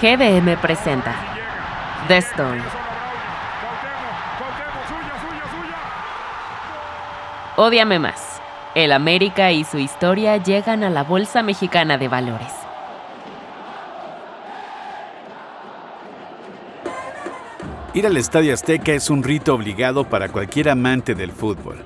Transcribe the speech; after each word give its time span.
GBM 0.00 0.56
presenta 0.58 1.12
The 2.06 2.18
Story. 2.18 2.62
Ódiame 7.56 7.98
más. 7.98 8.40
El 8.76 8.92
América 8.92 9.50
y 9.50 9.64
su 9.64 9.78
historia 9.78 10.36
llegan 10.36 10.84
a 10.84 10.90
la 10.90 11.02
Bolsa 11.02 11.42
Mexicana 11.42 11.98
de 11.98 12.06
Valores. 12.06 12.52
Ir 17.92 18.06
al 18.06 18.16
Estadio 18.16 18.54
Azteca 18.54 18.92
es 18.92 19.10
un 19.10 19.24
rito 19.24 19.52
obligado 19.52 20.04
para 20.04 20.28
cualquier 20.28 20.68
amante 20.68 21.16
del 21.16 21.32
fútbol. 21.32 21.84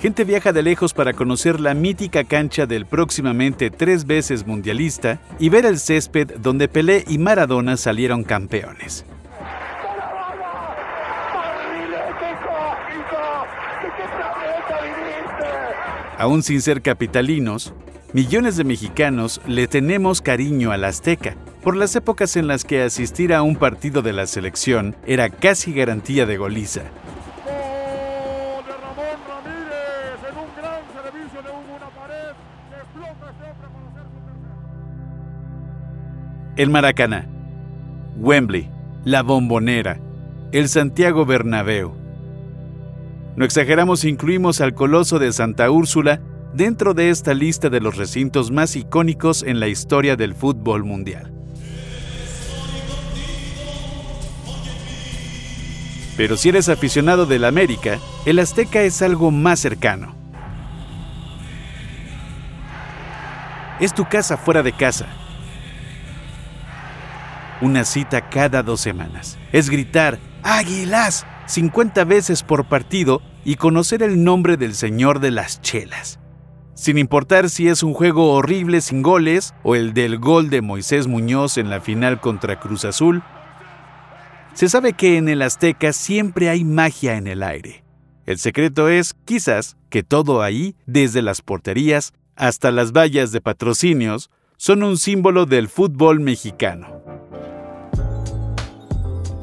Gente 0.00 0.22
viaja 0.22 0.52
de 0.52 0.62
lejos 0.62 0.94
para 0.94 1.12
conocer 1.12 1.58
la 1.58 1.74
mítica 1.74 2.22
cancha 2.22 2.66
del 2.66 2.86
próximamente 2.86 3.68
tres 3.70 4.06
veces 4.06 4.46
mundialista 4.46 5.20
y 5.40 5.48
ver 5.48 5.66
el 5.66 5.80
césped 5.80 6.36
donde 6.38 6.68
Pelé 6.68 7.04
y 7.08 7.18
Maradona 7.18 7.76
salieron 7.76 8.22
campeones. 8.22 9.04
Aún 16.16 16.44
sin 16.44 16.62
ser 16.62 16.80
capitalinos, 16.80 17.72
millones 18.12 18.56
de 18.56 18.62
mexicanos 18.62 19.40
le 19.48 19.66
tenemos 19.66 20.22
cariño 20.22 20.70
al 20.70 20.84
Azteca, 20.84 21.36
por 21.62 21.76
las 21.76 21.96
épocas 21.96 22.36
en 22.36 22.46
las 22.46 22.64
que 22.64 22.82
asistir 22.82 23.34
a 23.34 23.42
un 23.42 23.56
partido 23.56 24.00
de 24.02 24.12
la 24.12 24.28
selección 24.28 24.94
era 25.06 25.28
casi 25.28 25.72
garantía 25.72 26.24
de 26.24 26.36
goliza. 26.36 26.82
El 36.58 36.70
Maracaná, 36.70 37.28
Wembley, 38.16 38.68
La 39.04 39.22
Bombonera, 39.22 40.00
el 40.50 40.68
Santiago 40.68 41.24
Bernabéu. 41.24 41.94
No 43.36 43.44
exageramos, 43.44 44.04
incluimos 44.04 44.60
al 44.60 44.74
Coloso 44.74 45.20
de 45.20 45.32
Santa 45.32 45.70
Úrsula 45.70 46.20
dentro 46.52 46.94
de 46.94 47.10
esta 47.10 47.32
lista 47.32 47.70
de 47.70 47.80
los 47.80 47.96
recintos 47.96 48.50
más 48.50 48.74
icónicos 48.74 49.44
en 49.44 49.60
la 49.60 49.68
historia 49.68 50.16
del 50.16 50.34
fútbol 50.34 50.82
mundial. 50.82 51.32
Pero 56.16 56.36
si 56.36 56.48
eres 56.48 56.68
aficionado 56.68 57.24
del 57.24 57.44
América, 57.44 58.00
el 58.26 58.40
Azteca 58.40 58.82
es 58.82 59.00
algo 59.00 59.30
más 59.30 59.60
cercano. 59.60 60.12
Es 63.78 63.94
tu 63.94 64.04
casa 64.06 64.36
fuera 64.36 64.64
de 64.64 64.72
casa. 64.72 65.06
Una 67.60 67.84
cita 67.84 68.28
cada 68.30 68.62
dos 68.62 68.80
semanas. 68.80 69.36
Es 69.52 69.68
gritar 69.68 70.18
¡Águilas! 70.42 71.26
50 71.46 72.04
veces 72.04 72.42
por 72.42 72.68
partido 72.68 73.20
y 73.44 73.56
conocer 73.56 74.02
el 74.02 74.22
nombre 74.22 74.56
del 74.56 74.74
señor 74.74 75.18
de 75.18 75.30
las 75.30 75.60
chelas. 75.62 76.20
Sin 76.74 76.98
importar 76.98 77.50
si 77.50 77.66
es 77.66 77.82
un 77.82 77.94
juego 77.94 78.32
horrible 78.32 78.80
sin 78.80 79.02
goles 79.02 79.54
o 79.64 79.74
el 79.74 79.94
del 79.94 80.18
gol 80.18 80.50
de 80.50 80.62
Moisés 80.62 81.08
Muñoz 81.08 81.58
en 81.58 81.70
la 81.70 81.80
final 81.80 82.20
contra 82.20 82.60
Cruz 82.60 82.84
Azul, 82.84 83.22
se 84.54 84.68
sabe 84.68 84.92
que 84.92 85.16
en 85.16 85.28
el 85.28 85.42
Azteca 85.42 85.92
siempre 85.92 86.48
hay 86.50 86.64
magia 86.64 87.16
en 87.16 87.26
el 87.26 87.42
aire. 87.42 87.84
El 88.26 88.38
secreto 88.38 88.88
es, 88.88 89.14
quizás, 89.24 89.76
que 89.90 90.02
todo 90.02 90.42
ahí, 90.42 90.76
desde 90.86 91.22
las 91.22 91.42
porterías 91.42 92.12
hasta 92.36 92.70
las 92.70 92.92
vallas 92.92 93.32
de 93.32 93.40
patrocinios, 93.40 94.30
son 94.56 94.82
un 94.82 94.98
símbolo 94.98 95.46
del 95.46 95.68
fútbol 95.68 96.20
mexicano. 96.20 97.17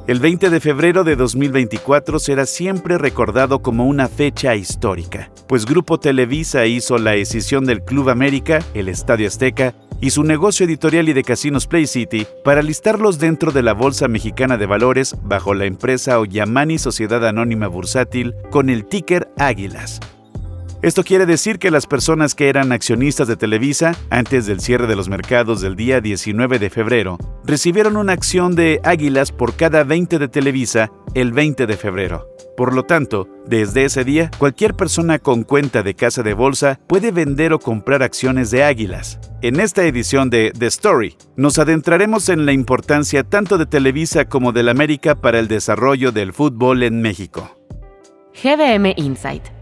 El 0.07 0.19
20 0.19 0.51
de 0.51 0.59
febrero 0.59 1.03
de 1.03 1.15
2024 1.15 2.19
será 2.19 2.45
siempre 2.45 2.99
recordado 2.99 3.63
como 3.63 3.87
una 3.87 4.07
fecha 4.07 4.55
histórica, 4.55 5.31
pues 5.47 5.65
Grupo 5.65 5.99
Televisa 5.99 6.67
hizo 6.67 6.99
la 6.99 7.15
escisión 7.15 7.65
del 7.65 7.81
Club 7.81 8.09
América, 8.09 8.59
el 8.75 8.87
Estadio 8.87 9.27
Azteca, 9.27 9.73
y 10.01 10.11
su 10.11 10.23
negocio 10.23 10.67
editorial 10.67 11.09
y 11.09 11.13
de 11.13 11.23
casinos 11.23 11.65
Play 11.65 11.87
City 11.87 12.27
para 12.43 12.61
listarlos 12.61 13.17
dentro 13.17 13.51
de 13.51 13.63
la 13.63 13.73
Bolsa 13.73 14.07
Mexicana 14.07 14.57
de 14.57 14.67
Valores 14.67 15.15
bajo 15.23 15.55
la 15.55 15.65
empresa 15.65 16.19
Oyamani 16.19 16.77
Sociedad 16.77 17.25
Anónima 17.25 17.67
Bursátil 17.67 18.35
con 18.51 18.69
el 18.69 18.85
ticker 18.85 19.27
Águilas. 19.37 19.99
Esto 20.85 21.03
quiere 21.03 21.25
decir 21.25 21.57
que 21.57 21.71
las 21.71 21.87
personas 21.87 22.35
que 22.35 22.47
eran 22.47 22.71
accionistas 22.71 23.27
de 23.27 23.35
Televisa 23.35 23.95
antes 24.11 24.45
del 24.45 24.59
cierre 24.59 24.85
de 24.85 24.95
los 24.95 25.09
mercados 25.09 25.59
del 25.59 25.75
día 25.75 25.99
19 25.99 26.59
de 26.59 26.69
febrero 26.69 27.17
recibieron 27.43 27.97
una 27.97 28.13
acción 28.13 28.53
de 28.53 28.81
Águilas 28.83 29.31
por 29.31 29.55
cada 29.55 29.83
20 29.83 30.19
de 30.19 30.27
Televisa 30.27 30.91
el 31.15 31.31
20 31.31 31.65
de 31.65 31.75
febrero. 31.75 32.27
Por 32.55 32.75
lo 32.75 32.83
tanto, 32.83 33.27
desde 33.47 33.83
ese 33.85 34.03
día, 34.03 34.29
cualquier 34.37 34.75
persona 34.75 35.17
con 35.17 35.41
cuenta 35.41 35.81
de 35.81 35.95
casa 35.95 36.21
de 36.21 36.35
bolsa 36.35 36.79
puede 36.85 37.11
vender 37.11 37.51
o 37.53 37.57
comprar 37.57 38.03
acciones 38.03 38.51
de 38.51 38.63
Águilas. 38.63 39.19
En 39.41 39.59
esta 39.59 39.85
edición 39.85 40.29
de 40.29 40.51
The 40.55 40.67
Story, 40.67 41.17
nos 41.35 41.57
adentraremos 41.57 42.29
en 42.29 42.45
la 42.45 42.51
importancia 42.51 43.23
tanto 43.23 43.57
de 43.57 43.65
Televisa 43.65 44.25
como 44.25 44.51
del 44.51 44.69
América 44.69 45.15
para 45.15 45.39
el 45.39 45.47
desarrollo 45.47 46.11
del 46.11 46.31
fútbol 46.31 46.83
en 46.83 47.01
México. 47.01 47.57
GBM 48.35 48.93
Insight. 48.97 49.54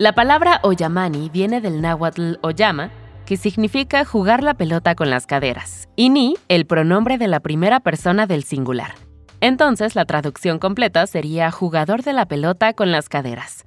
La 0.00 0.14
palabra 0.14 0.60
Oyamani 0.62 1.28
viene 1.28 1.60
del 1.60 1.82
náhuatl 1.82 2.36
Oyama, 2.40 2.90
que 3.26 3.36
significa 3.36 4.06
jugar 4.06 4.42
la 4.42 4.54
pelota 4.54 4.94
con 4.94 5.10
las 5.10 5.26
caderas, 5.26 5.90
y 5.94 6.08
ni, 6.08 6.38
el 6.48 6.64
pronombre 6.64 7.18
de 7.18 7.28
la 7.28 7.40
primera 7.40 7.80
persona 7.80 8.26
del 8.26 8.42
singular. 8.42 8.94
Entonces 9.42 9.94
la 9.94 10.06
traducción 10.06 10.58
completa 10.58 11.06
sería 11.06 11.50
jugador 11.50 12.02
de 12.02 12.14
la 12.14 12.24
pelota 12.24 12.72
con 12.72 12.90
las 12.90 13.10
caderas. 13.10 13.66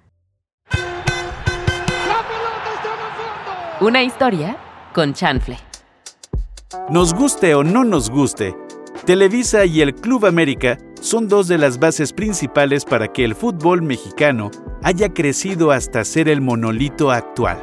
Una 3.80 4.02
historia 4.02 4.58
con 4.92 5.14
chanfle. 5.14 5.60
Nos 6.90 7.14
guste 7.14 7.54
o 7.54 7.64
no 7.64 7.84
nos 7.84 8.10
guste, 8.10 8.56
Televisa 9.06 9.66
y 9.66 9.82
el 9.82 9.96
Club 9.96 10.26
América 10.26 10.78
son 11.02 11.28
dos 11.28 11.50
de 11.50 11.58
las 11.58 11.78
bases 11.78 12.14
principales 12.14 12.86
para 12.86 13.12
que 13.12 13.26
el 13.26 13.36
fútbol 13.36 13.82
mexicano 13.82 14.50
haya 14.82 15.14
crecido 15.14 15.72
hasta 15.72 16.06
ser 16.06 16.30
el 16.30 16.40
monolito 16.40 17.12
actual. 17.12 17.62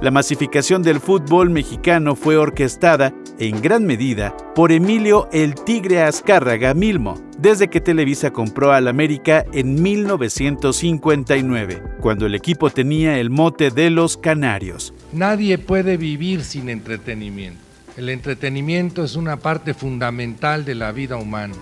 La 0.00 0.10
masificación 0.10 0.82
del 0.82 1.00
fútbol 1.00 1.50
mexicano 1.50 2.16
fue 2.16 2.38
orquestada, 2.38 3.12
en 3.38 3.60
gran 3.60 3.84
medida, 3.84 4.34
por 4.54 4.72
Emilio 4.72 5.28
el 5.30 5.54
Tigre 5.54 6.00
Azcárraga 6.00 6.72
Milmo, 6.72 7.20
desde 7.38 7.68
que 7.68 7.82
Televisa 7.82 8.30
compró 8.30 8.72
al 8.72 8.88
América 8.88 9.44
en 9.52 9.82
1959, 9.82 11.82
cuando 12.00 12.24
el 12.24 12.34
equipo 12.34 12.70
tenía 12.70 13.18
el 13.18 13.28
mote 13.28 13.70
de 13.70 13.90
los 13.90 14.16
Canarios. 14.16 14.94
Nadie 15.12 15.58
puede 15.58 15.98
vivir 15.98 16.44
sin 16.44 16.70
entretenimiento. 16.70 17.66
El 17.96 18.10
entretenimiento 18.10 19.04
es 19.04 19.16
una 19.16 19.38
parte 19.38 19.72
fundamental 19.72 20.66
de 20.66 20.74
la 20.74 20.92
vida 20.92 21.16
humana. 21.16 21.54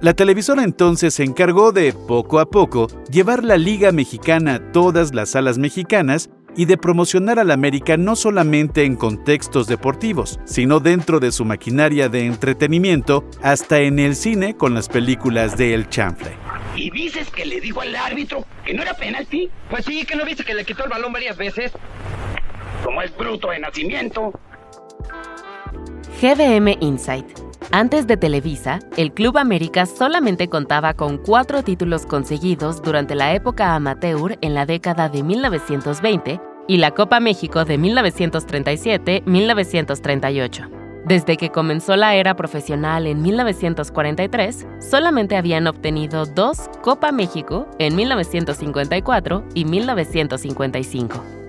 La 0.00 0.14
televisora 0.14 0.62
entonces 0.62 1.14
se 1.14 1.24
encargó 1.24 1.72
de, 1.72 1.92
poco 1.92 2.38
a 2.38 2.48
poco, 2.48 2.86
llevar 3.10 3.42
la 3.42 3.56
Liga 3.56 3.90
Mexicana 3.90 4.54
a 4.54 4.72
todas 4.72 5.12
las 5.12 5.30
salas 5.30 5.58
mexicanas 5.58 6.30
y 6.56 6.66
de 6.66 6.76
promocionar 6.76 7.40
al 7.40 7.50
América 7.50 7.96
no 7.96 8.14
solamente 8.14 8.84
en 8.84 8.94
contextos 8.94 9.66
deportivos, 9.66 10.38
sino 10.44 10.78
dentro 10.78 11.18
de 11.18 11.32
su 11.32 11.44
maquinaria 11.44 12.08
de 12.08 12.26
entretenimiento, 12.26 13.28
hasta 13.42 13.80
en 13.80 13.98
el 13.98 14.14
cine 14.14 14.56
con 14.56 14.74
las 14.74 14.88
películas 14.88 15.56
de 15.56 15.74
El 15.74 15.88
Chanfle. 15.88 16.32
¿Y 16.76 16.90
dices 16.90 17.30
que 17.30 17.46
le 17.46 17.60
dijo 17.60 17.80
al 17.80 17.96
árbitro 17.96 18.44
que 18.64 18.74
no 18.74 18.82
era 18.82 18.94
penalti? 18.94 19.50
Pues 19.68 19.84
sí, 19.86 20.04
que 20.04 20.14
no 20.14 20.24
viste 20.24 20.44
que 20.44 20.54
le 20.54 20.64
quitó 20.64 20.84
el 20.84 20.90
balón 20.90 21.12
varias 21.12 21.36
veces. 21.36 21.72
Como 22.84 23.02
es 23.02 23.16
bruto 23.16 23.50
de 23.50 23.58
nacimiento. 23.58 24.32
GBM 26.22 26.78
Insight. 26.78 27.26
Antes 27.72 28.06
de 28.06 28.16
Televisa, 28.16 28.78
el 28.96 29.12
Club 29.12 29.38
América 29.38 29.86
solamente 29.86 30.46
contaba 30.46 30.94
con 30.94 31.18
cuatro 31.18 31.64
títulos 31.64 32.06
conseguidos 32.06 32.80
durante 32.80 33.16
la 33.16 33.34
época 33.34 33.74
amateur 33.74 34.38
en 34.40 34.54
la 34.54 34.64
década 34.64 35.08
de 35.08 35.24
1920 35.24 36.40
y 36.68 36.76
la 36.76 36.92
Copa 36.92 37.18
México 37.18 37.64
de 37.64 37.76
1937-1938. 37.76 40.70
Desde 41.06 41.36
que 41.36 41.50
comenzó 41.50 41.96
la 41.96 42.14
era 42.14 42.36
profesional 42.36 43.08
en 43.08 43.20
1943, 43.20 44.68
solamente 44.78 45.36
habían 45.36 45.66
obtenido 45.66 46.24
dos 46.24 46.70
Copa 46.82 47.10
México 47.10 47.66
en 47.80 47.96
1954 47.96 49.44
y 49.54 49.64
1955. 49.64 51.41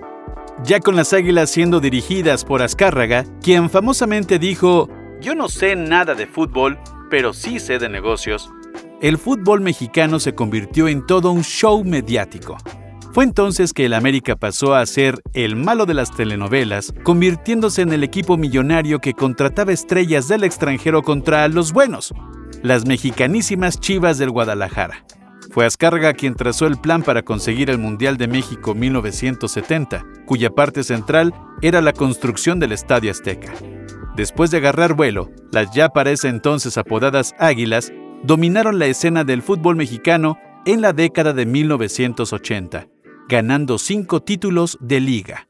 Ya 0.62 0.80
con 0.80 0.96
las 0.96 1.12
águilas 1.12 1.50
siendo 1.50 1.80
dirigidas 1.80 2.44
por 2.44 2.62
Azcárraga, 2.62 3.24
quien 3.42 3.68
famosamente 3.68 4.38
dijo, 4.38 4.88
yo 5.20 5.34
no 5.34 5.48
sé 5.48 5.74
nada 5.74 6.14
de 6.14 6.26
fútbol, 6.26 6.78
pero 7.10 7.32
sí 7.32 7.58
sé 7.58 7.78
de 7.78 7.88
negocios, 7.88 8.50
el 9.00 9.18
fútbol 9.18 9.60
mexicano 9.60 10.18
se 10.20 10.34
convirtió 10.34 10.88
en 10.88 11.04
todo 11.04 11.32
un 11.32 11.42
show 11.42 11.84
mediático. 11.84 12.56
Fue 13.12 13.24
entonces 13.24 13.72
que 13.72 13.84
el 13.84 13.92
América 13.92 14.34
pasó 14.34 14.74
a 14.74 14.86
ser 14.86 15.20
el 15.34 15.56
malo 15.56 15.86
de 15.86 15.94
las 15.94 16.10
telenovelas, 16.10 16.94
convirtiéndose 17.02 17.82
en 17.82 17.92
el 17.92 18.02
equipo 18.02 18.36
millonario 18.36 19.00
que 19.00 19.12
contrataba 19.12 19.72
estrellas 19.72 20.26
del 20.28 20.42
extranjero 20.42 21.02
contra 21.02 21.46
los 21.48 21.72
buenos, 21.72 22.14
las 22.62 22.86
mexicanísimas 22.86 23.78
Chivas 23.78 24.18
del 24.18 24.30
Guadalajara. 24.30 25.04
Fue 25.54 25.66
Azcárraga 25.66 26.14
quien 26.14 26.34
trazó 26.34 26.66
el 26.66 26.78
plan 26.78 27.04
para 27.04 27.22
conseguir 27.22 27.70
el 27.70 27.78
Mundial 27.78 28.16
de 28.16 28.26
México 28.26 28.74
1970, 28.74 30.04
cuya 30.26 30.50
parte 30.50 30.82
central 30.82 31.32
era 31.62 31.80
la 31.80 31.92
construcción 31.92 32.58
del 32.58 32.72
Estadio 32.72 33.12
Azteca. 33.12 33.52
Después 34.16 34.50
de 34.50 34.56
agarrar 34.56 34.94
vuelo, 34.94 35.30
las 35.52 35.72
ya 35.72 35.90
para 35.90 36.10
ese 36.10 36.26
entonces 36.26 36.76
apodadas 36.76 37.36
Águilas 37.38 37.92
dominaron 38.24 38.80
la 38.80 38.86
escena 38.86 39.22
del 39.22 39.42
fútbol 39.42 39.76
mexicano 39.76 40.38
en 40.66 40.80
la 40.80 40.92
década 40.92 41.32
de 41.32 41.46
1980, 41.46 42.88
ganando 43.28 43.78
cinco 43.78 44.24
títulos 44.24 44.76
de 44.80 44.98
liga. 44.98 45.46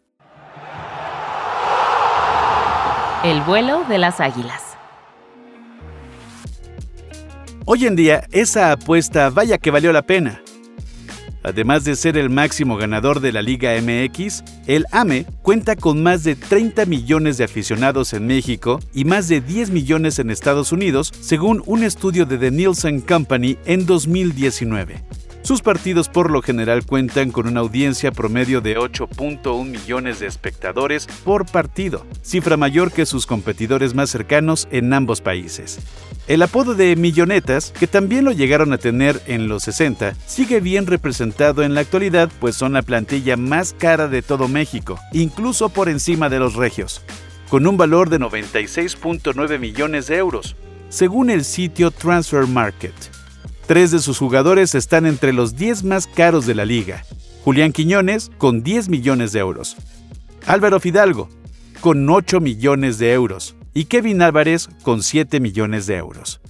El 3.24 3.40
vuelo 3.40 3.84
de 3.88 3.96
las 3.96 4.20
águilas. 4.20 4.63
Hoy 7.66 7.86
en 7.86 7.96
día, 7.96 8.26
esa 8.30 8.72
apuesta 8.72 9.30
vaya 9.30 9.56
que 9.56 9.70
valió 9.70 9.90
la 9.90 10.02
pena. 10.02 10.42
Además 11.42 11.84
de 11.84 11.96
ser 11.96 12.18
el 12.18 12.28
máximo 12.28 12.76
ganador 12.76 13.20
de 13.20 13.32
la 13.32 13.40
Liga 13.40 13.72
MX, 13.80 14.44
el 14.66 14.84
AME 14.92 15.24
cuenta 15.40 15.74
con 15.74 16.02
más 16.02 16.24
de 16.24 16.36
30 16.36 16.84
millones 16.84 17.38
de 17.38 17.44
aficionados 17.44 18.12
en 18.12 18.26
México 18.26 18.80
y 18.92 19.06
más 19.06 19.28
de 19.28 19.40
10 19.40 19.70
millones 19.70 20.18
en 20.18 20.30
Estados 20.30 20.72
Unidos, 20.72 21.10
según 21.20 21.62
un 21.64 21.84
estudio 21.84 22.26
de 22.26 22.36
The 22.36 22.50
Nielsen 22.50 23.00
Company 23.00 23.56
en 23.64 23.86
2019. 23.86 25.02
Sus 25.40 25.62
partidos 25.62 26.10
por 26.10 26.30
lo 26.30 26.42
general 26.42 26.84
cuentan 26.84 27.30
con 27.30 27.46
una 27.46 27.60
audiencia 27.60 28.12
promedio 28.12 28.60
de 28.60 28.76
8.1 28.78 29.64
millones 29.64 30.20
de 30.20 30.26
espectadores 30.26 31.06
por 31.24 31.46
partido, 31.46 32.04
cifra 32.22 32.58
mayor 32.58 32.92
que 32.92 33.06
sus 33.06 33.26
competidores 33.26 33.94
más 33.94 34.10
cercanos 34.10 34.68
en 34.70 34.92
ambos 34.92 35.22
países. 35.22 35.80
El 36.26 36.40
apodo 36.40 36.74
de 36.74 36.96
Millonetas, 36.96 37.70
que 37.78 37.86
también 37.86 38.24
lo 38.24 38.32
llegaron 38.32 38.72
a 38.72 38.78
tener 38.78 39.20
en 39.26 39.46
los 39.46 39.64
60, 39.64 40.14
sigue 40.26 40.60
bien 40.60 40.86
representado 40.86 41.62
en 41.62 41.74
la 41.74 41.82
actualidad, 41.82 42.30
pues 42.40 42.56
son 42.56 42.72
la 42.72 42.80
plantilla 42.80 43.36
más 43.36 43.74
cara 43.76 44.08
de 44.08 44.22
todo 44.22 44.48
México, 44.48 44.98
incluso 45.12 45.68
por 45.68 45.90
encima 45.90 46.30
de 46.30 46.38
los 46.38 46.54
regios, 46.54 47.02
con 47.50 47.66
un 47.66 47.76
valor 47.76 48.08
de 48.08 48.20
96.9 48.20 49.58
millones 49.58 50.06
de 50.06 50.16
euros, 50.16 50.56
según 50.88 51.28
el 51.28 51.44
sitio 51.44 51.90
Transfer 51.90 52.46
Market. 52.46 52.94
Tres 53.66 53.90
de 53.90 53.98
sus 53.98 54.18
jugadores 54.18 54.74
están 54.74 55.04
entre 55.04 55.34
los 55.34 55.56
10 55.56 55.84
más 55.84 56.06
caros 56.06 56.46
de 56.46 56.54
la 56.54 56.64
liga. 56.64 57.04
Julián 57.44 57.72
Quiñones, 57.72 58.30
con 58.38 58.62
10 58.62 58.88
millones 58.88 59.32
de 59.32 59.40
euros. 59.40 59.76
Álvaro 60.46 60.80
Fidalgo, 60.80 61.28
con 61.82 62.08
8 62.08 62.40
millones 62.40 62.96
de 62.96 63.12
euros. 63.12 63.56
Y 63.74 63.86
Kevin 63.86 64.22
Álvarez, 64.22 64.68
con 64.82 65.02
7 65.02 65.40
millones 65.40 65.86
de 65.86 65.96
euros. 65.96 66.40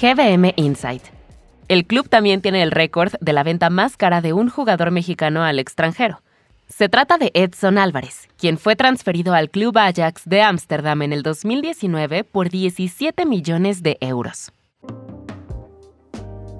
GBM 0.00 0.54
Insight. 0.56 1.02
El 1.68 1.84
club 1.84 2.08
también 2.08 2.40
tiene 2.40 2.62
el 2.62 2.70
récord 2.70 3.12
de 3.20 3.32
la 3.34 3.42
venta 3.42 3.68
más 3.70 3.96
cara 3.98 4.22
de 4.22 4.32
un 4.32 4.48
jugador 4.48 4.90
mexicano 4.90 5.44
al 5.44 5.58
extranjero. 5.58 6.22
Se 6.66 6.88
trata 6.88 7.18
de 7.18 7.30
Edson 7.34 7.76
Álvarez, 7.76 8.28
quien 8.38 8.56
fue 8.56 8.74
transferido 8.74 9.34
al 9.34 9.50
Club 9.50 9.76
Ajax 9.76 10.22
de 10.24 10.40
Ámsterdam 10.40 11.02
en 11.02 11.12
el 11.12 11.22
2019 11.22 12.24
por 12.24 12.48
17 12.48 13.26
millones 13.26 13.82
de 13.82 13.98
euros. 14.00 14.50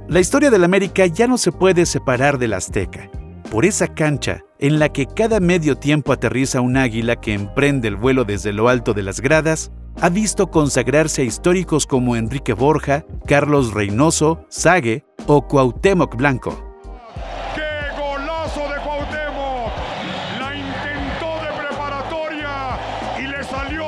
La 0.08 0.20
historia 0.20 0.50
del 0.50 0.64
América 0.64 1.06
ya 1.06 1.26
no 1.26 1.38
se 1.38 1.52
puede 1.52 1.86
separar 1.86 2.38
del 2.38 2.52
Azteca. 2.52 3.10
Por 3.52 3.66
esa 3.66 3.86
cancha, 3.86 4.40
en 4.60 4.78
la 4.78 4.88
que 4.88 5.04
cada 5.04 5.38
medio 5.38 5.76
tiempo 5.76 6.14
aterriza 6.14 6.62
un 6.62 6.78
águila 6.78 7.16
que 7.16 7.34
emprende 7.34 7.86
el 7.86 7.96
vuelo 7.96 8.24
desde 8.24 8.50
lo 8.50 8.70
alto 8.70 8.94
de 8.94 9.02
las 9.02 9.20
gradas, 9.20 9.70
ha 10.00 10.08
visto 10.08 10.50
consagrarse 10.50 11.20
a 11.20 11.26
históricos 11.26 11.86
como 11.86 12.16
Enrique 12.16 12.54
Borja, 12.54 13.04
Carlos 13.26 13.74
Reynoso, 13.74 14.46
Sague 14.48 15.04
o 15.26 15.46
Cuauhtémoc 15.46 16.16
Blanco. 16.16 16.64
¡Qué 17.54 17.60
golazo 18.00 18.60
de 18.70 18.80
Cuauhtémoc! 18.80 19.72
La 20.40 20.56
intentó 20.56 21.34
de 21.44 21.68
preparatoria 21.68 22.78
y 23.18 23.26
le 23.26 23.44
salió 23.44 23.84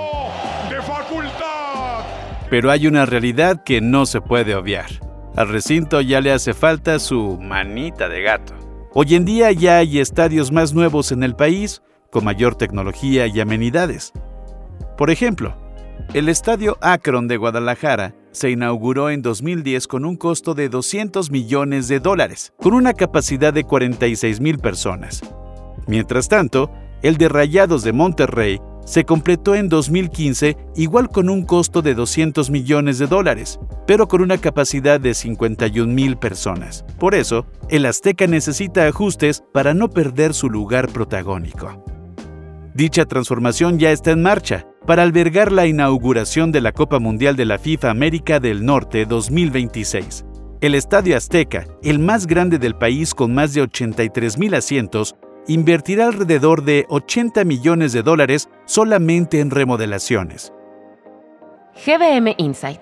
de 0.69 0.83
facultad. 0.83 2.05
Pero 2.51 2.71
hay 2.71 2.87
una 2.87 3.07
realidad 3.07 3.63
que 3.65 3.81
no 3.81 4.05
se 4.05 4.21
puede 4.21 4.55
obviar. 4.55 4.91
Al 5.37 5.49
recinto 5.49 6.03
ya 6.03 6.21
le 6.21 6.33
hace 6.33 6.53
falta 6.53 6.99
su 6.99 7.39
manita 7.41 8.11
de 8.11 8.21
gato. 8.21 8.64
Hoy 8.96 9.17
en 9.17 9.25
día 9.25 9.50
ya 9.50 9.79
hay 9.79 9.99
estadios 9.99 10.52
más 10.52 10.73
nuevos 10.73 11.11
en 11.11 11.25
el 11.25 11.35
país, 11.35 11.82
con 12.12 12.23
mayor 12.23 12.55
tecnología 12.55 13.26
y 13.26 13.41
amenidades. 13.41 14.12
Por 14.96 15.11
ejemplo, 15.11 15.56
el 16.12 16.29
Estadio 16.29 16.79
Akron 16.81 17.26
de 17.26 17.37
Guadalajara 17.37 18.14
se 18.31 18.50
inauguró 18.50 19.11
en 19.11 19.20
2010 19.20 19.88
con 19.88 20.05
un 20.05 20.14
costo 20.14 20.55
de 20.55 20.69
200 20.69 21.32
millones 21.32 21.88
de 21.88 21.99
dólares, 21.99 22.52
con 22.62 22.73
una 22.73 22.93
capacidad 22.93 23.52
de 23.52 23.64
46 23.64 24.41
mil 24.41 24.61
personas. 24.61 25.23
Mientras 25.88 26.29
tanto, 26.29 26.70
el 27.02 27.17
de 27.17 27.29
Rayados 27.29 27.82
de 27.82 27.93
Monterrey 27.93 28.61
se 28.85 29.05
completó 29.05 29.55
en 29.55 29.69
2015 29.69 30.57
igual 30.77 31.09
con 31.09 31.29
un 31.29 31.45
costo 31.45 31.83
de 31.83 31.95
200 31.95 32.51
millones 32.51 32.99
de 32.99 33.07
dólares, 33.07 33.59
pero 33.87 34.09
con 34.09 34.23
una 34.23 34.39
capacidad 34.39 35.01
de 35.01 35.15
51 35.15 35.93
mil 35.93 36.17
personas. 36.17 36.85
Por 36.99 37.15
eso, 37.15 37.47
el 37.69 37.87
Azteca 37.87 38.27
necesita 38.27 38.87
ajustes 38.87 39.43
para 39.53 39.75
no 39.75 39.89
perder 39.91 40.35
su 40.35 40.51
lugar 40.51 40.89
protagónico. 40.89 41.83
Dicha 42.75 43.05
transformación 43.05 43.79
ya 43.79 43.93
está 43.93 44.11
en 44.11 44.23
marcha 44.23 44.67
para 44.87 45.03
albergar 45.03 45.53
la 45.53 45.67
inauguración 45.67 46.53
de 46.53 46.61
la 46.61 46.73
Copa 46.73 46.99
Mundial 46.99 47.37
de 47.37 47.45
la 47.45 47.59
FIFA 47.59 47.91
América 47.91 48.41
del 48.41 48.65
Norte 48.65 49.07
2026. 49.07 50.25
El 50.61 50.75
Estadio 50.75 51.17
Azteca, 51.17 51.67
el 51.83 51.99
más 51.99 52.27
grande 52.27 52.59
del 52.59 52.75
país 52.75 53.15
con 53.15 53.33
más 53.33 53.55
de 53.55 53.63
83 53.63 54.39
mil 54.39 54.55
asientos, 54.55 55.15
invertirá 55.46 56.06
alrededor 56.06 56.64
de 56.64 56.87
80 56.88 57.44
millones 57.44 57.93
de 57.93 58.02
dólares 58.02 58.49
solamente 58.64 59.41
en 59.41 59.50
remodelaciones. 59.50 60.52
GBM 61.85 62.35
Insight. 62.38 62.81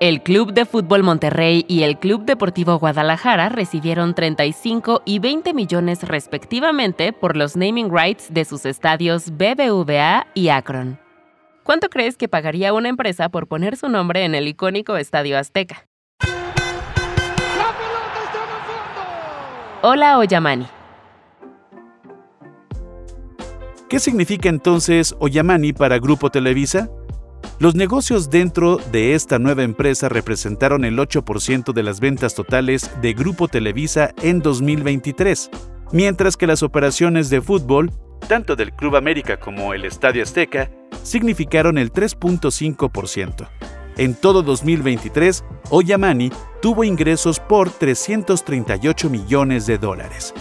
El 0.00 0.22
Club 0.22 0.52
de 0.52 0.64
Fútbol 0.64 1.04
Monterrey 1.04 1.64
y 1.68 1.84
el 1.84 1.96
Club 1.96 2.24
Deportivo 2.24 2.76
Guadalajara 2.76 3.50
recibieron 3.50 4.14
35 4.14 5.02
y 5.04 5.20
20 5.20 5.54
millones 5.54 6.02
respectivamente 6.02 7.12
por 7.12 7.36
los 7.36 7.56
naming 7.56 7.88
rights 7.88 8.34
de 8.34 8.44
sus 8.44 8.66
estadios 8.66 9.30
BBVA 9.30 10.26
y 10.34 10.48
Akron. 10.48 10.98
¿Cuánto 11.62 11.88
crees 11.88 12.16
que 12.16 12.26
pagaría 12.26 12.72
una 12.72 12.88
empresa 12.88 13.28
por 13.28 13.46
poner 13.46 13.76
su 13.76 13.88
nombre 13.88 14.24
en 14.24 14.34
el 14.34 14.48
icónico 14.48 14.96
Estadio 14.96 15.38
Azteca? 15.38 15.86
Hola 19.82 20.18
Oyamani. 20.18 20.66
¿Qué 23.92 24.00
significa 24.00 24.48
entonces 24.48 25.14
Oyamani 25.18 25.74
para 25.74 25.98
Grupo 25.98 26.30
Televisa? 26.30 26.88
Los 27.58 27.74
negocios 27.74 28.30
dentro 28.30 28.78
de 28.90 29.12
esta 29.12 29.38
nueva 29.38 29.64
empresa 29.64 30.08
representaron 30.08 30.86
el 30.86 30.96
8% 30.96 31.74
de 31.74 31.82
las 31.82 32.00
ventas 32.00 32.34
totales 32.34 32.90
de 33.02 33.12
Grupo 33.12 33.48
Televisa 33.48 34.14
en 34.22 34.40
2023, 34.40 35.50
mientras 35.92 36.38
que 36.38 36.46
las 36.46 36.62
operaciones 36.62 37.28
de 37.28 37.42
fútbol, 37.42 37.92
tanto 38.28 38.56
del 38.56 38.72
Club 38.72 38.96
América 38.96 39.38
como 39.38 39.74
el 39.74 39.84
Estadio 39.84 40.22
Azteca, 40.22 40.70
significaron 41.02 41.76
el 41.76 41.92
3.5%. 41.92 43.46
En 43.98 44.14
todo 44.14 44.42
2023, 44.42 45.44
Oyamani 45.68 46.32
tuvo 46.62 46.82
ingresos 46.84 47.40
por 47.40 47.68
338 47.68 49.10
millones 49.10 49.66
de 49.66 49.76
dólares. 49.76 50.32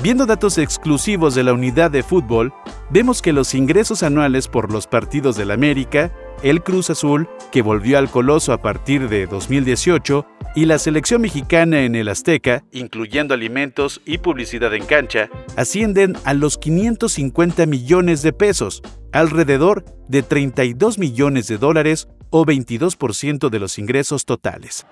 Viendo 0.00 0.26
datos 0.26 0.58
exclusivos 0.58 1.34
de 1.34 1.42
la 1.42 1.52
unidad 1.52 1.90
de 1.90 2.04
fútbol, 2.04 2.54
vemos 2.88 3.20
que 3.20 3.32
los 3.32 3.52
ingresos 3.54 4.04
anuales 4.04 4.46
por 4.46 4.72
los 4.72 4.86
partidos 4.86 5.36
del 5.36 5.50
América, 5.50 6.12
el 6.44 6.62
Cruz 6.62 6.88
Azul, 6.90 7.28
que 7.50 7.62
volvió 7.62 7.98
al 7.98 8.08
Coloso 8.08 8.52
a 8.52 8.62
partir 8.62 9.08
de 9.08 9.26
2018, 9.26 10.24
y 10.54 10.66
la 10.66 10.78
selección 10.78 11.20
mexicana 11.20 11.82
en 11.82 11.96
el 11.96 12.08
Azteca, 12.08 12.64
incluyendo 12.70 13.34
alimentos 13.34 14.00
y 14.04 14.18
publicidad 14.18 14.72
en 14.72 14.86
cancha, 14.86 15.30
ascienden 15.56 16.16
a 16.24 16.32
los 16.32 16.58
550 16.58 17.66
millones 17.66 18.22
de 18.22 18.32
pesos, 18.32 18.82
alrededor 19.10 19.84
de 20.06 20.22
32 20.22 20.98
millones 20.98 21.48
de 21.48 21.58
dólares 21.58 22.06
o 22.30 22.46
22% 22.46 23.50
de 23.50 23.58
los 23.58 23.80
ingresos 23.80 24.24
totales. 24.24 24.86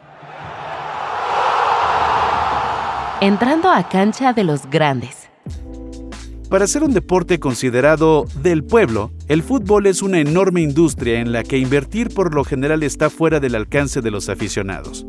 Entrando 3.22 3.70
a 3.70 3.88
cancha 3.88 4.34
de 4.34 4.44
los 4.44 4.68
grandes. 4.68 5.30
Para 6.50 6.66
ser 6.66 6.82
un 6.82 6.92
deporte 6.92 7.40
considerado 7.40 8.26
del 8.42 8.62
pueblo, 8.62 9.10
el 9.26 9.42
fútbol 9.42 9.86
es 9.86 10.02
una 10.02 10.20
enorme 10.20 10.60
industria 10.60 11.20
en 11.20 11.32
la 11.32 11.42
que 11.42 11.56
invertir 11.56 12.10
por 12.10 12.34
lo 12.34 12.44
general 12.44 12.82
está 12.82 13.08
fuera 13.08 13.40
del 13.40 13.54
alcance 13.54 14.02
de 14.02 14.10
los 14.10 14.28
aficionados. 14.28 15.06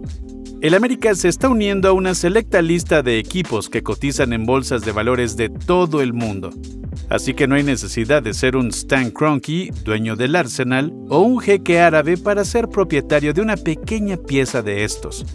El 0.61 0.73
América 0.73 1.13
se 1.15 1.27
está 1.27 1.49
uniendo 1.49 1.89
a 1.89 1.91
una 1.91 2.15
selecta 2.15 2.61
lista 2.61 3.03
de 3.03 3.19
equipos 3.19 3.69
que 3.69 3.83
cotizan 3.83 4.31
en 4.31 4.45
bolsas 4.45 4.85
de 4.85 4.93
valores 4.93 5.35
de 5.35 5.49
todo 5.49 6.01
el 6.01 6.13
mundo. 6.13 6.51
Así 7.09 7.33
que 7.33 7.45
no 7.45 7.55
hay 7.55 7.63
necesidad 7.63 8.23
de 8.23 8.33
ser 8.33 8.55
un 8.55 8.69
Stan 8.69 9.11
Kroenke, 9.11 9.73
dueño 9.83 10.15
del 10.15 10.37
Arsenal, 10.37 10.93
o 11.09 11.19
un 11.19 11.41
jeque 11.41 11.81
árabe 11.81 12.15
para 12.15 12.45
ser 12.45 12.69
propietario 12.69 13.33
de 13.33 13.41
una 13.41 13.57
pequeña 13.57 14.15
pieza 14.15 14.61
de 14.61 14.85
estos. 14.85 15.25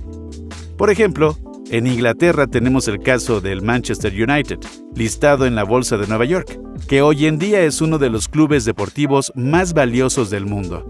Por 0.78 0.90
ejemplo, 0.90 1.36
en 1.72 1.86
Inglaterra 1.86 2.46
tenemos 2.46 2.86
el 2.86 2.98
caso 2.98 3.40
del 3.40 3.62
Manchester 3.62 4.12
United, 4.12 4.58
listado 4.94 5.46
en 5.46 5.54
la 5.54 5.64
Bolsa 5.64 5.96
de 5.96 6.06
Nueva 6.06 6.26
York, 6.26 6.60
que 6.86 7.00
hoy 7.00 7.24
en 7.24 7.38
día 7.38 7.62
es 7.62 7.80
uno 7.80 7.96
de 7.96 8.10
los 8.10 8.28
clubes 8.28 8.66
deportivos 8.66 9.32
más 9.36 9.72
valiosos 9.72 10.28
del 10.28 10.44
mundo. 10.44 10.86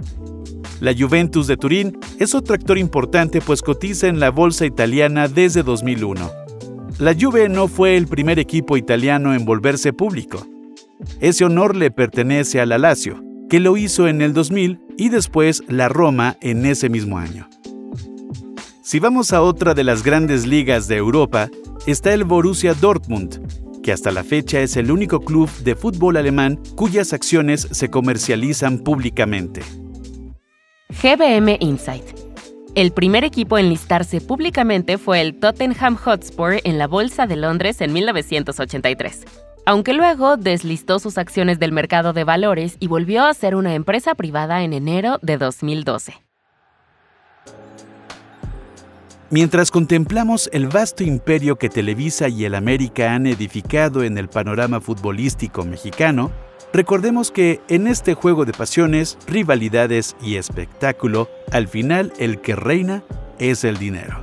La 0.81 0.93
Juventus 0.93 1.47
de 1.47 1.57
Turín 1.57 1.97
es 2.19 2.35
otro 2.35 2.57
actor 2.57 2.79
importante 2.79 3.41
pues 3.41 3.63
cotiza 3.63 4.09
en 4.09 4.19
la 4.19 4.31
bolsa 4.31 4.67
italiana 4.67 5.29
desde 5.29 5.63
2001. 5.63 6.33
La 6.99 7.15
Juve 7.15 7.49
no 7.49 7.69
fue 7.69 7.97
el 7.97 8.09
primer 8.09 8.41
equipo 8.41 8.77
italiano 8.77 9.35
en 9.35 9.45
volverse 9.45 9.93
público. 9.93 10.45
Ese 11.21 11.45
honor 11.45 11.77
le 11.77 11.93
pertenece 11.93 12.61
a 12.61 12.67
la 12.67 12.79
Lazio, 12.79 13.23
que 13.49 13.61
lo 13.61 13.77
hizo 13.77 14.09
en 14.09 14.21
el 14.21 14.33
2000 14.33 14.81
y 14.99 15.11
después 15.11 15.63
la 15.69 15.89
Roma 15.89 16.39
en 16.41 16.67
ese 16.67 16.89
mismo 16.89 17.19
año. 17.19 17.49
Si 18.85 18.99
vamos 18.99 19.33
a 19.33 19.43
otra 19.43 19.75
de 19.75 19.85
las 19.85 20.03
grandes 20.03 20.45
ligas 20.45 20.89
de 20.89 20.97
Europa, 20.97 21.49
está 21.87 22.13
el 22.15 22.25
Borussia 22.25 22.75
Dortmund, 22.75 23.81
que 23.81 23.93
hasta 23.93 24.11
la 24.11 24.25
fecha 24.25 24.59
es 24.59 24.77
el 24.77 24.91
único 24.91 25.21
club 25.21 25.49
de 25.59 25.77
fútbol 25.77 26.17
alemán 26.17 26.59
cuyas 26.75 27.13
acciones 27.13 27.69
se 27.71 27.91
comercializan 27.91 28.81
públicamente. 28.81 29.63
GBM 31.01 31.59
Insight. 31.61 32.03
El 32.75 32.91
primer 32.91 33.23
equipo 33.23 33.57
en 33.57 33.69
listarse 33.69 34.21
públicamente 34.21 34.99
fue 34.99 35.21
el 35.21 35.39
Tottenham 35.39 35.95
Hotspur 35.95 36.57
en 36.65 36.79
la 36.79 36.89
Bolsa 36.89 37.29
de 37.29 37.37
Londres 37.37 37.81
en 37.83 37.93
1983, 37.93 39.25
aunque 39.65 39.93
luego 39.93 40.37
deslistó 40.37 40.99
sus 40.99 41.19
acciones 41.19 41.61
del 41.61 41.71
mercado 41.71 42.13
de 42.13 42.25
valores 42.25 42.79
y 42.81 42.89
volvió 42.89 43.27
a 43.27 43.35
ser 43.35 43.55
una 43.55 43.77
empresa 43.77 44.17
privada 44.17 44.65
en 44.65 44.73
enero 44.73 45.21
de 45.23 45.39
2012. 45.39 46.15
Mientras 49.33 49.71
contemplamos 49.71 50.51
el 50.53 50.69
vasto 50.69 51.05
imperio 51.05 51.57
que 51.57 51.71
Televisa 51.71 52.29
y 52.29 52.45
el 52.45 52.55
América 52.55 53.15
han 53.15 53.27
edificado 53.27 54.03
en 54.03 54.19
el 54.19 54.29
panorama 54.29 54.79
futbolístico 54.79 55.65
mexicano, 55.65 56.31
recordemos 56.75 57.31
que 57.31 57.63
en 57.69 57.87
este 57.87 58.13
juego 58.13 58.45
de 58.45 58.53
pasiones, 58.53 59.17
rivalidades 59.27 60.17
y 60.23 60.37
espectáculo, 60.37 61.31
al 61.51 61.67
final 61.67 62.13
el 62.19 62.43
que 62.43 62.57
reina 62.57 63.05
es 63.39 63.65
el 63.65 63.79
dinero. 63.79 64.23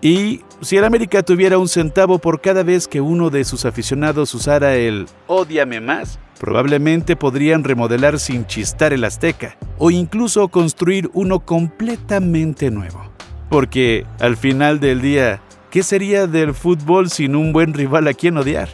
Y 0.00 0.40
si 0.60 0.76
el 0.76 0.86
América 0.86 1.22
tuviera 1.22 1.58
un 1.58 1.68
centavo 1.68 2.18
por 2.18 2.40
cada 2.40 2.64
vez 2.64 2.88
que 2.88 3.00
uno 3.00 3.30
de 3.30 3.44
sus 3.44 3.64
aficionados 3.64 4.34
usara 4.34 4.74
el 4.74 5.06
Ódiame 5.28 5.80
más, 5.80 6.18
probablemente 6.40 7.14
podrían 7.14 7.62
remodelar 7.62 8.18
sin 8.18 8.44
chistar 8.48 8.92
el 8.92 9.04
Azteca 9.04 9.56
o 9.78 9.92
incluso 9.92 10.48
construir 10.48 11.08
uno 11.14 11.38
completamente 11.38 12.72
nuevo. 12.72 13.11
Porque 13.52 14.06
al 14.18 14.38
final 14.38 14.80
del 14.80 15.02
día, 15.02 15.42
¿qué 15.70 15.82
sería 15.82 16.26
del 16.26 16.54
fútbol 16.54 17.10
sin 17.10 17.36
un 17.36 17.52
buen 17.52 17.74
rival 17.74 18.08
a 18.08 18.14
quien 18.14 18.38
odiar? 18.38 18.70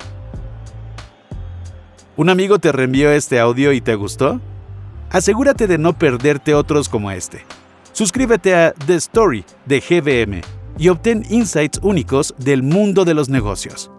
¿Un 2.16 2.28
amigo 2.28 2.60
te 2.60 2.70
reenvió 2.70 3.10
este 3.10 3.40
audio 3.40 3.72
y 3.72 3.80
te 3.80 3.96
gustó? 3.96 4.40
Asegúrate 5.10 5.66
de 5.66 5.78
no 5.78 5.98
perderte 5.98 6.54
otros 6.54 6.88
como 6.88 7.10
este. 7.10 7.44
Suscríbete 7.92 8.54
a 8.54 8.72
The 8.72 8.94
Story 8.94 9.44
de 9.66 9.80
GBM 9.80 10.42
y 10.78 10.88
obtén 10.90 11.24
insights 11.28 11.80
únicos 11.82 12.32
del 12.38 12.62
mundo 12.62 13.04
de 13.04 13.14
los 13.14 13.28
negocios. 13.28 13.90